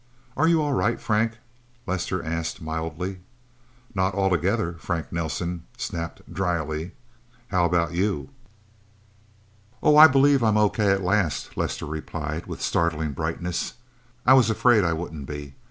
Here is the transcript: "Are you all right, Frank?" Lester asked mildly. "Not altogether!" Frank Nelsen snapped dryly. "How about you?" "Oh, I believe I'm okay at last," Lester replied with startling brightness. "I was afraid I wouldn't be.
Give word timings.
"Are 0.35 0.47
you 0.47 0.63
all 0.63 0.73
right, 0.73 0.99
Frank?" 0.99 1.37
Lester 1.85 2.23
asked 2.23 2.59
mildly. 2.59 3.19
"Not 3.93 4.15
altogether!" 4.15 4.73
Frank 4.79 5.11
Nelsen 5.13 5.67
snapped 5.77 6.23
dryly. 6.33 6.93
"How 7.49 7.65
about 7.65 7.91
you?" 7.93 8.29
"Oh, 9.83 9.95
I 9.97 10.07
believe 10.07 10.41
I'm 10.43 10.57
okay 10.57 10.89
at 10.89 11.03
last," 11.03 11.55
Lester 11.55 11.85
replied 11.85 12.47
with 12.47 12.63
startling 12.63 13.11
brightness. 13.11 13.75
"I 14.25 14.33
was 14.33 14.49
afraid 14.49 14.83
I 14.83 14.93
wouldn't 14.93 15.27
be. 15.27 15.53